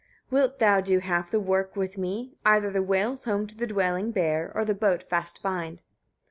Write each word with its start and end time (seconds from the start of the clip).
26. 0.29 0.31
"Wilt 0.31 0.57
thou 0.59 0.81
do 0.81 0.97
half 0.97 1.29
the 1.29 1.39
work 1.39 1.75
with 1.75 1.95
me, 1.95 2.33
either 2.43 2.71
the 2.71 2.81
whales 2.81 3.25
home 3.25 3.45
to 3.45 3.55
the 3.55 3.67
dwelling 3.67 4.09
bear, 4.09 4.51
or 4.55 4.65
the 4.65 4.73
boat 4.73 5.03
fast 5.07 5.43
bind?" 5.43 5.79